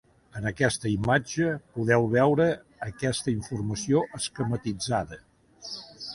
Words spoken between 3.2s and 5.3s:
informació esquematitzada.